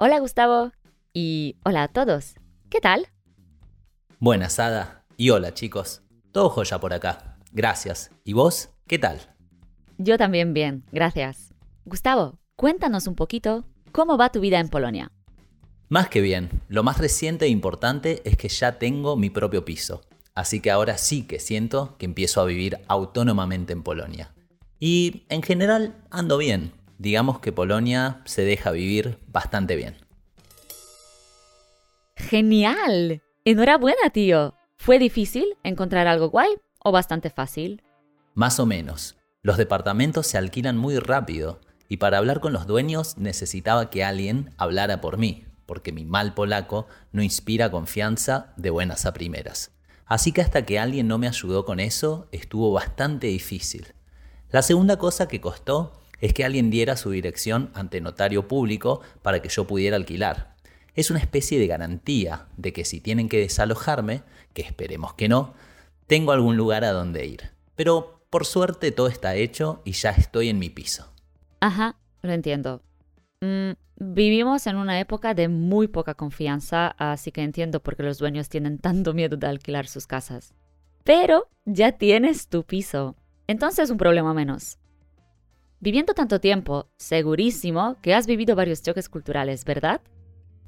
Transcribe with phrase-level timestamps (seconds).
[0.00, 0.70] Hola Gustavo
[1.12, 2.36] y hola a todos.
[2.70, 3.08] ¿Qué tal?
[4.20, 5.02] Buenas, Ada.
[5.16, 6.02] Y hola, chicos.
[6.30, 7.36] Todo joya por acá.
[7.50, 8.12] Gracias.
[8.22, 8.68] ¿Y vos?
[8.86, 9.34] ¿Qué tal?
[9.96, 11.52] Yo también bien, gracias.
[11.84, 15.10] Gustavo, cuéntanos un poquito cómo va tu vida en Polonia.
[15.88, 20.02] Más que bien, lo más reciente e importante es que ya tengo mi propio piso.
[20.32, 24.32] Así que ahora sí que siento que empiezo a vivir autónomamente en Polonia.
[24.78, 26.77] Y en general ando bien.
[26.98, 29.96] Digamos que Polonia se deja vivir bastante bien.
[32.16, 33.22] ¡Genial!
[33.44, 34.54] Enhorabuena, tío.
[34.76, 37.82] ¿Fue difícil encontrar algo guay o bastante fácil?
[38.34, 39.16] Más o menos.
[39.42, 44.52] Los departamentos se alquilan muy rápido y para hablar con los dueños necesitaba que alguien
[44.58, 49.70] hablara por mí, porque mi mal polaco no inspira confianza de buenas a primeras.
[50.04, 53.94] Así que hasta que alguien no me ayudó con eso, estuvo bastante difícil.
[54.50, 59.40] La segunda cosa que costó es que alguien diera su dirección ante notario público para
[59.40, 60.54] que yo pudiera alquilar.
[60.94, 65.54] Es una especie de garantía de que si tienen que desalojarme, que esperemos que no,
[66.06, 67.50] tengo algún lugar a donde ir.
[67.76, 71.12] Pero por suerte todo está hecho y ya estoy en mi piso.
[71.60, 72.82] Ajá, lo entiendo.
[73.40, 78.18] Mm, vivimos en una época de muy poca confianza, así que entiendo por qué los
[78.18, 80.54] dueños tienen tanto miedo de alquilar sus casas.
[81.04, 83.16] Pero ya tienes tu piso.
[83.46, 84.78] Entonces un problema menos.
[85.80, 90.00] Viviendo tanto tiempo, segurísimo que has vivido varios choques culturales, ¿verdad?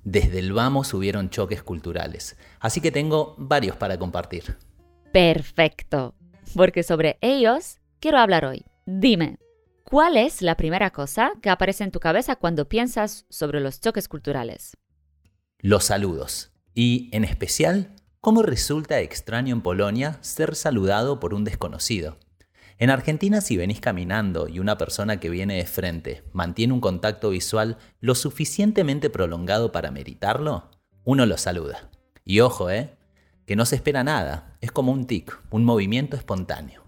[0.04, 4.56] Desde el vamos hubieron choques culturales, así que tengo varios para compartir.
[5.12, 6.14] Perfecto,
[6.54, 8.64] porque sobre ellos quiero hablar hoy.
[8.86, 9.38] Dime,
[9.82, 14.06] ¿cuál es la primera cosa que aparece en tu cabeza cuando piensas sobre los choques
[14.06, 14.76] culturales?
[15.58, 22.16] Los saludos, y en especial, cómo resulta extraño en Polonia ser saludado por un desconocido.
[22.80, 27.28] En Argentina si venís caminando y una persona que viene de frente mantiene un contacto
[27.28, 30.70] visual lo suficientemente prolongado para meritarlo,
[31.04, 31.90] uno lo saluda.
[32.24, 32.96] Y ojo, ¿eh?
[33.44, 36.82] Que no se espera nada, es como un tic, un movimiento espontáneo.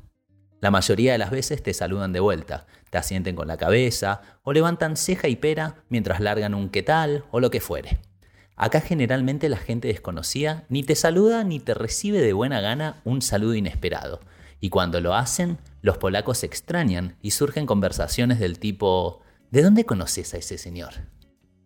[0.62, 4.54] La mayoría de las veces te saludan de vuelta, te asienten con la cabeza o
[4.54, 8.00] levantan ceja y pera mientras largan un qué tal o lo que fuere.
[8.56, 13.20] Acá generalmente la gente desconocida ni te saluda ni te recibe de buena gana un
[13.20, 14.20] saludo inesperado.
[14.58, 19.20] Y cuando lo hacen, los polacos se extrañan y surgen conversaciones del tipo,
[19.50, 20.94] ¿de dónde conoces a ese señor?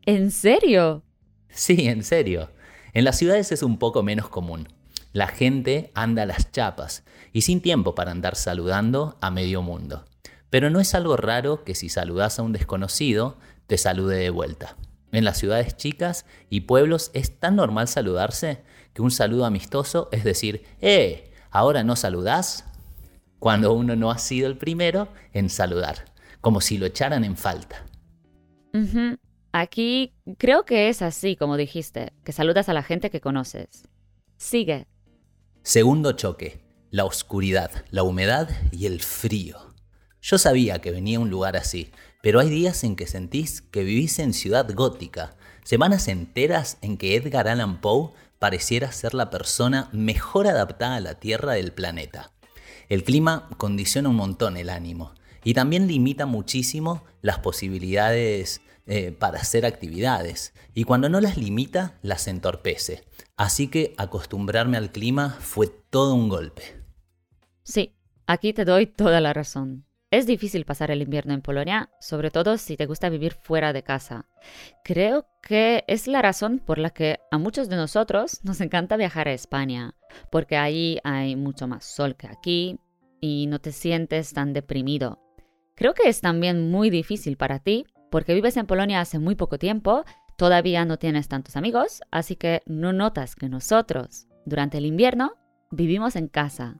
[0.06, 1.04] ¿En serio?
[1.50, 2.50] Sí, en serio.
[2.94, 4.68] En las ciudades es un poco menos común.
[5.12, 10.04] La gente anda a las chapas y sin tiempo para andar saludando a medio mundo.
[10.48, 14.76] Pero no es algo raro que si saludas a un desconocido, te salude de vuelta.
[15.12, 18.62] En las ciudades chicas y pueblos es tan normal saludarse
[18.92, 21.32] que un saludo amistoso es decir, ¡eh!
[21.50, 22.65] ¿Ahora no saludás?
[23.46, 27.86] Cuando uno no ha sido el primero en saludar, como si lo echaran en falta.
[29.52, 33.84] Aquí creo que es así, como dijiste, que saludas a la gente que conoces.
[34.36, 34.88] Sigue.
[35.62, 36.58] Segundo choque,
[36.90, 39.76] la oscuridad, la humedad y el frío.
[40.20, 41.92] Yo sabía que venía a un lugar así,
[42.24, 47.14] pero hay días en que sentís que vivís en ciudad gótica, semanas enteras en que
[47.14, 52.32] Edgar Allan Poe pareciera ser la persona mejor adaptada a la Tierra del planeta.
[52.88, 59.40] El clima condiciona un montón el ánimo y también limita muchísimo las posibilidades eh, para
[59.40, 60.52] hacer actividades.
[60.74, 63.04] Y cuando no las limita, las entorpece.
[63.36, 66.62] Así que acostumbrarme al clima fue todo un golpe.
[67.64, 69.85] Sí, aquí te doy toda la razón.
[70.12, 73.82] Es difícil pasar el invierno en Polonia, sobre todo si te gusta vivir fuera de
[73.82, 74.26] casa.
[74.84, 79.26] Creo que es la razón por la que a muchos de nosotros nos encanta viajar
[79.26, 79.96] a España,
[80.30, 82.78] porque ahí hay mucho más sol que aquí
[83.20, 85.20] y no te sientes tan deprimido.
[85.74, 89.58] Creo que es también muy difícil para ti, porque vives en Polonia hace muy poco
[89.58, 90.04] tiempo,
[90.38, 95.34] todavía no tienes tantos amigos, así que no notas que nosotros, durante el invierno,
[95.72, 96.78] vivimos en casa.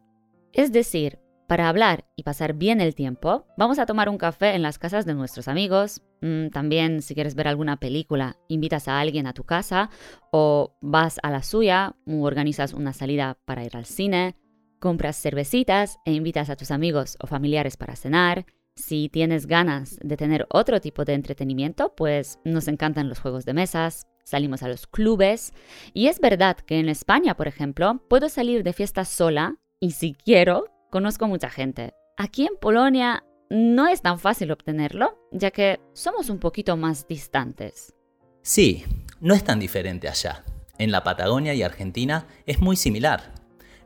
[0.52, 4.62] Es decir, para hablar y pasar bien el tiempo, vamos a tomar un café en
[4.62, 6.02] las casas de nuestros amigos.
[6.20, 9.90] Mm, también, si quieres ver alguna película, invitas a alguien a tu casa
[10.32, 14.36] o vas a la suya organizas una salida para ir al cine.
[14.80, 18.46] Compras cervecitas e invitas a tus amigos o familiares para cenar.
[18.74, 23.54] Si tienes ganas de tener otro tipo de entretenimiento, pues nos encantan los juegos de
[23.54, 25.54] mesas, salimos a los clubes.
[25.94, 30.12] Y es verdad que en España, por ejemplo, puedo salir de fiesta sola y si
[30.12, 31.94] quiero, conozco mucha gente.
[32.16, 37.94] Aquí en Polonia no es tan fácil obtenerlo, ya que somos un poquito más distantes.
[38.42, 38.84] Sí,
[39.20, 40.44] no es tan diferente allá.
[40.78, 43.34] En la Patagonia y Argentina es muy similar.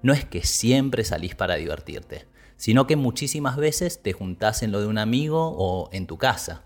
[0.03, 2.27] No es que siempre salís para divertirte,
[2.57, 6.65] sino que muchísimas veces te juntás en lo de un amigo o en tu casa.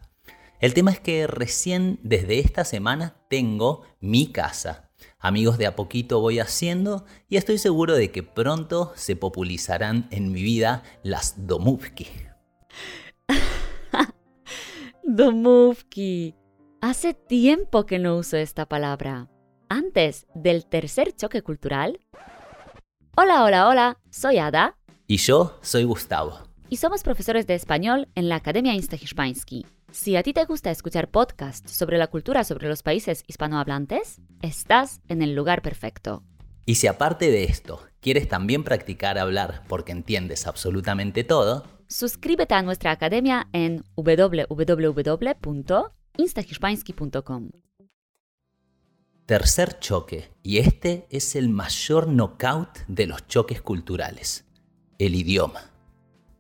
[0.60, 4.90] El tema es que recién desde esta semana tengo mi casa.
[5.24, 10.30] Amigos de a poquito voy haciendo y estoy seguro de que pronto se popularizarán en
[10.30, 12.06] mi vida las domuvki.
[15.02, 16.34] domuvki.
[16.82, 19.30] Hace tiempo que no uso esta palabra.
[19.70, 22.00] Antes del tercer choque cultural.
[23.16, 24.76] Hola, hola, hola, soy Ada.
[25.06, 26.38] Y yo soy Gustavo.
[26.68, 29.64] Y somos profesores de español en la Academia Insta-Hispánsky.
[29.94, 35.00] Si a ti te gusta escuchar podcasts sobre la cultura sobre los países hispanohablantes, estás
[35.06, 36.24] en el lugar perfecto.
[36.66, 42.62] Y si aparte de esto quieres también practicar hablar porque entiendes absolutamente todo, suscríbete a
[42.62, 45.30] nuestra academia en www
[46.16, 47.50] instahispansky.com.
[49.26, 54.44] Tercer choque, y este es el mayor knockout de los choques culturales,
[54.98, 55.70] el idioma.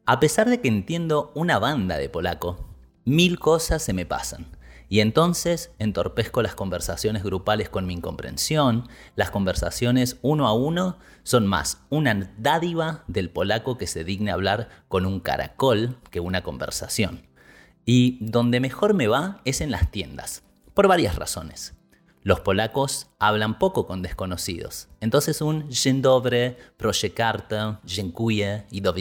[0.06, 2.73] A pesar de que entiendo una banda de polaco,
[3.04, 4.46] mil cosas se me pasan.
[4.88, 11.46] Y entonces entorpezco las conversaciones grupales con mi incomprensión, las conversaciones uno a uno son
[11.46, 17.26] más una dádiva del polaco que se digne hablar con un caracol que una conversación.
[17.86, 20.42] Y donde mejor me va es en las tiendas,
[20.74, 21.74] por varias razones.
[22.22, 27.12] Los polacos hablan poco con desconocidos, entonces un dzień dobry, proszę
[28.70, 28.94] y do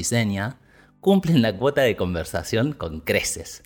[1.00, 3.64] cumplen la cuota de conversación con creces.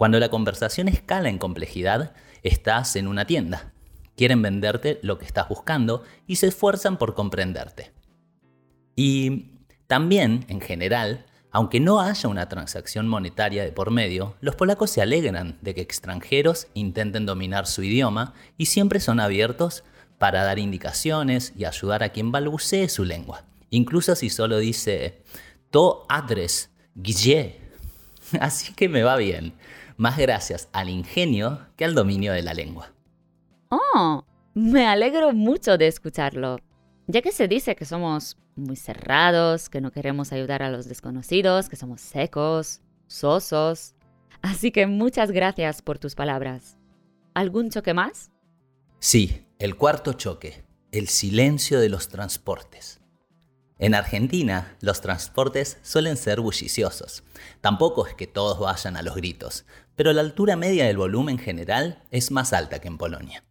[0.00, 3.74] Cuando la conversación escala en complejidad, estás en una tienda.
[4.16, 7.92] Quieren venderte lo que estás buscando y se esfuerzan por comprenderte.
[8.96, 9.58] Y
[9.88, 15.02] también, en general, aunque no haya una transacción monetaria de por medio, los polacos se
[15.02, 19.84] alegran de que extranjeros intenten dominar su idioma y siempre son abiertos
[20.16, 23.44] para dar indicaciones y ayudar a quien balbucee su lengua.
[23.68, 25.20] Incluso si solo dice
[25.70, 27.60] to adres gdzie.
[28.40, 29.52] Así que me va bien,
[30.00, 32.90] más gracias al ingenio que al dominio de la lengua.
[33.68, 34.24] Oh,
[34.54, 36.58] me alegro mucho de escucharlo,
[37.06, 41.68] ya que se dice que somos muy cerrados, que no queremos ayudar a los desconocidos,
[41.68, 43.94] que somos secos, sosos.
[44.40, 46.78] Así que muchas gracias por tus palabras.
[47.34, 48.30] ¿Algún choque más?
[49.00, 53.00] Sí, el cuarto choque, el silencio de los transportes.
[53.80, 57.22] En Argentina, los transportes suelen ser bulliciosos.
[57.62, 59.64] Tampoco es que todos vayan a los gritos,
[60.00, 63.44] pero la altura media del volumen general es más alta que en Polonia.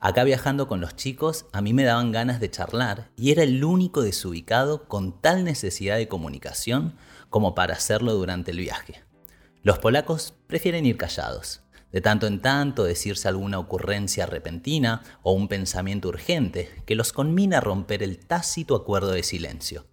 [0.00, 3.62] Acá viajando con los chicos, a mí me daban ganas de charlar y era el
[3.62, 6.96] único desubicado con tal necesidad de comunicación
[7.28, 9.04] como para hacerlo durante el viaje.
[9.62, 11.60] Los polacos prefieren ir callados,
[11.92, 17.58] de tanto en tanto decirse alguna ocurrencia repentina o un pensamiento urgente que los conmina
[17.58, 19.84] a romper el tácito acuerdo de silencio.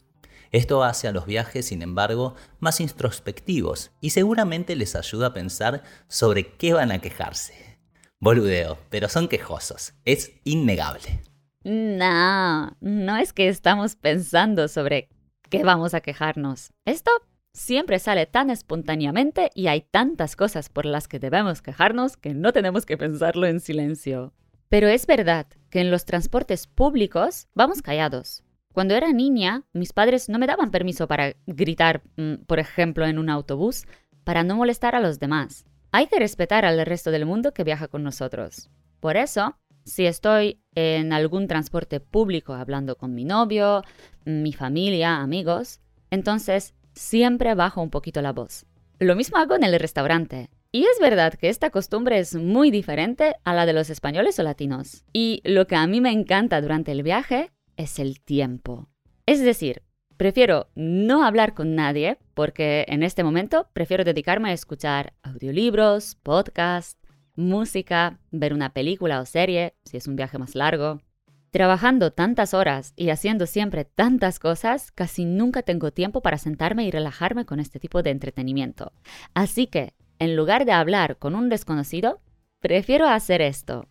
[0.52, 5.84] Esto hace a los viajes, sin embargo, más introspectivos y seguramente les ayuda a pensar
[6.10, 7.80] sobre qué van a quejarse.
[8.20, 9.94] Boludeo, pero son quejosos.
[10.04, 11.22] Es innegable.
[11.64, 15.10] No, no es que estamos pensando sobre
[15.50, 16.72] qué vamos a quejarnos.
[16.86, 17.12] Esto
[17.54, 22.52] siempre sale tan espontáneamente y hay tantas cosas por las que debemos quejarnos que no
[22.52, 24.34] tenemos que pensarlo en silencio.
[24.68, 28.44] Pero es verdad que en los transportes públicos vamos callados.
[28.74, 33.20] Cuando era niña, mis padres no me daban permiso para gritar, mm, por ejemplo, en
[33.20, 33.86] un autobús,
[34.24, 35.66] para no molestar a los demás.
[35.92, 38.70] Hay que respetar al resto del mundo que viaja con nosotros.
[39.02, 43.84] Por eso, si estoy en algún transporte público hablando con mi novio,
[44.26, 48.66] mi familia, amigos, entonces siempre bajo un poquito la voz.
[49.00, 50.50] Lo mismo hago en el restaurante.
[50.72, 54.44] Y es verdad que esta costumbre es muy diferente a la de los españoles o
[54.44, 55.04] latinos.
[55.12, 58.90] Y lo que a mí me encanta durante el viaje es el tiempo.
[59.26, 59.84] Es decir,
[60.22, 67.02] Prefiero no hablar con nadie porque en este momento prefiero dedicarme a escuchar audiolibros, podcasts,
[67.36, 71.02] música, ver una película o serie si es un viaje más largo.
[71.50, 76.92] Trabajando tantas horas y haciendo siempre tantas cosas, casi nunca tengo tiempo para sentarme y
[76.92, 78.94] relajarme con este tipo de entretenimiento.
[79.34, 82.22] Así que, en lugar de hablar con un desconocido,
[82.60, 83.88] prefiero hacer esto.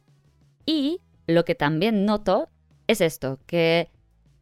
[0.64, 2.49] Y lo que también noto
[2.90, 3.90] es esto, que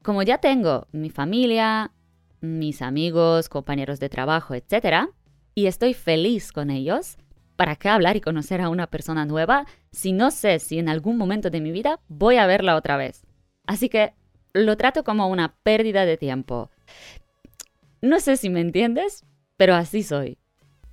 [0.03, 1.93] como ya tengo mi familia,
[2.41, 5.11] mis amigos, compañeros de trabajo, etc.,
[5.55, 7.19] y estoy feliz con ellos,
[7.57, 11.17] ¿para qué hablar y conocer a una persona nueva si no sé si en algún
[11.17, 13.27] momento de mi vida voy a verla otra vez?
[13.67, 14.15] Así que
[14.53, 16.71] lo trato como una pérdida de tiempo.
[18.01, 19.25] No sé si me entiendes,
[19.57, 20.39] pero así soy.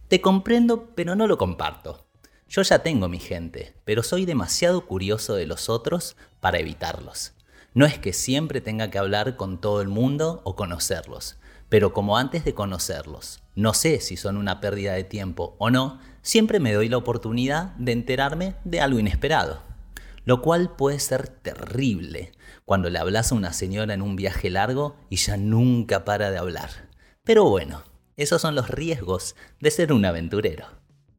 [0.07, 2.07] Te comprendo, pero no lo comparto.
[2.49, 7.33] Yo ya tengo mi gente, pero soy demasiado curioso de los otros para evitarlos.
[7.75, 11.35] No es que siempre tenga que hablar con todo el mundo o conocerlos,
[11.67, 15.99] pero como antes de conocerlos, no sé si son una pérdida de tiempo o no,
[16.21, 19.61] siempre me doy la oportunidad de enterarme de algo inesperado,
[20.23, 22.31] lo cual puede ser terrible
[22.63, 26.37] cuando le hablas a una señora en un viaje largo y ya nunca para de
[26.37, 26.69] hablar.
[27.25, 27.83] Pero bueno,
[28.15, 30.65] esos son los riesgos de ser un aventurero.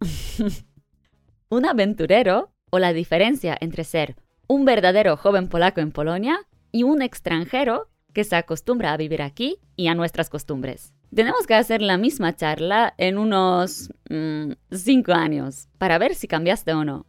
[1.51, 4.17] un aventurero o la diferencia entre ser
[4.49, 6.39] un verdadero joven polaco en Polonia
[6.73, 10.95] y un extranjero que se acostumbra a vivir aquí y a nuestras costumbres.
[11.15, 16.73] Tenemos que hacer la misma charla en unos 5 mm, años para ver si cambiaste
[16.75, 17.07] o no.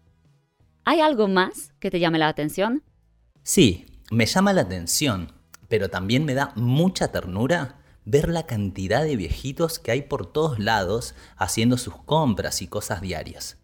[0.85, 2.83] ¿Hay algo más que te llame la atención?
[3.43, 5.31] Sí, me llama la atención,
[5.67, 10.59] pero también me da mucha ternura ver la cantidad de viejitos que hay por todos
[10.59, 13.57] lados haciendo sus compras y cosas diarias.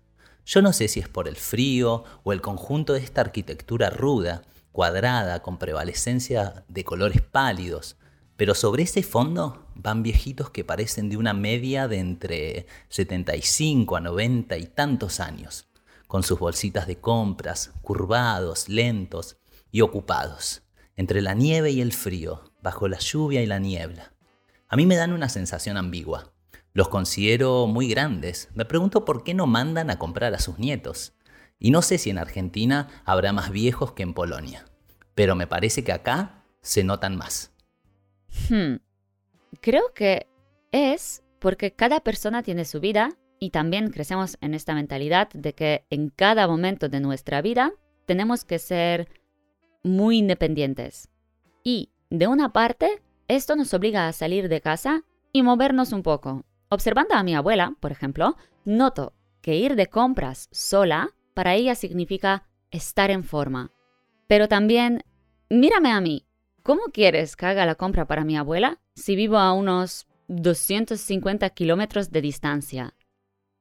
[0.45, 4.43] Yo no sé si es por el frío o el conjunto de esta arquitectura ruda,
[4.71, 7.95] cuadrada, con prevalecencia de colores pálidos,
[8.35, 14.01] pero sobre ese fondo van viejitos que parecen de una media de entre 75 a
[14.01, 15.67] 90 y tantos años,
[16.07, 19.37] con sus bolsitas de compras, curvados, lentos
[19.71, 20.63] y ocupados,
[20.97, 24.13] entre la nieve y el frío, bajo la lluvia y la niebla.
[24.67, 26.32] A mí me dan una sensación ambigua.
[26.73, 28.49] Los considero muy grandes.
[28.55, 31.13] Me pregunto por qué no mandan a comprar a sus nietos.
[31.59, 34.65] Y no sé si en Argentina habrá más viejos que en Polonia.
[35.13, 37.51] Pero me parece que acá se notan más.
[38.49, 38.77] Hmm.
[39.61, 40.25] Creo que
[40.71, 45.85] es porque cada persona tiene su vida y también crecemos en esta mentalidad de que
[45.91, 47.71] en cada momento de nuestra vida
[48.07, 49.09] tenemos que ser
[49.83, 51.09] muy independientes.
[51.63, 56.43] Y, de una parte, esto nos obliga a salir de casa y movernos un poco.
[56.73, 59.13] Observando a mi abuela, por ejemplo, noto
[59.43, 63.71] que ir de compras sola para ella significa estar en forma.
[64.25, 65.03] Pero también,
[65.51, 66.25] mírame a mí,
[66.63, 72.09] ¿cómo quieres que haga la compra para mi abuela si vivo a unos 250 kilómetros
[72.09, 72.95] de distancia?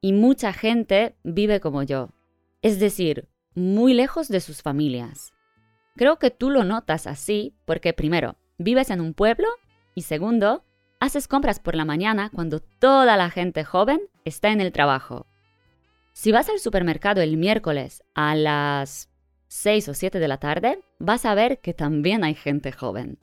[0.01, 2.15] Y mucha gente vive como yo,
[2.63, 5.35] es decir, muy lejos de sus familias.
[5.97, 9.49] Creo que tú lo notas así porque primero, vives en un pueblo
[9.95, 10.65] y segundo,
[11.03, 15.27] haces compras por la mañana cuando toda la gente joven está en el trabajo.
[16.13, 19.09] Si vas al supermercado el miércoles a las
[19.49, 23.19] 6 o 7 de la tarde, vas a ver que también hay gente joven.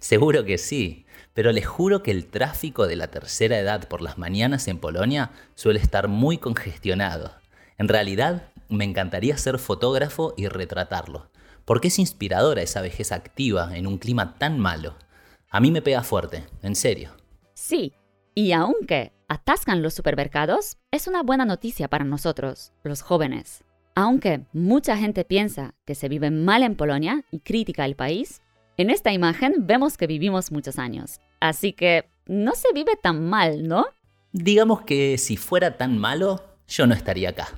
[0.00, 4.18] Seguro que sí, pero les juro que el tráfico de la tercera edad por las
[4.18, 7.36] mañanas en Polonia suele estar muy congestionado.
[7.78, 11.30] En realidad, me encantaría ser fotógrafo y retratarlo,
[11.64, 14.96] porque es inspiradora esa vejez activa en un clima tan malo.
[15.50, 17.10] A mí me pega fuerte, en serio.
[17.54, 17.92] Sí,
[18.34, 23.64] y aunque atascan los supermercados, es una buena noticia para nosotros, los jóvenes.
[23.94, 28.42] Aunque mucha gente piensa que se vive mal en Polonia y critica el país,
[28.76, 31.20] en esta imagen vemos que vivimos muchos años.
[31.40, 33.86] Así que no se vive tan mal, ¿no?
[34.32, 37.48] Digamos que si fuera tan malo, yo no estaría acá.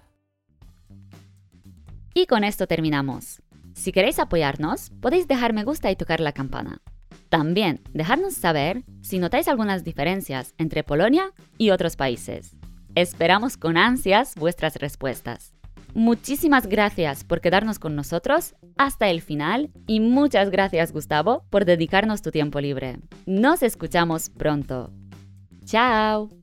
[2.15, 3.43] Y con esto terminamos.
[3.75, 6.83] Si queréis apoyarnos, podéis dejar me gusta y tocar la campana.
[7.29, 12.57] También dejarnos saber si notáis algunas diferencias entre Polonia y otros países.
[12.95, 15.53] Esperamos con ansias vuestras respuestas.
[15.95, 22.23] Muchísimas gracias por quedarnos con nosotros hasta el final y muchas gracias Gustavo por dedicarnos
[22.23, 22.99] tu tiempo libre.
[23.27, 24.91] Nos escuchamos pronto.
[25.65, 26.38] Chao.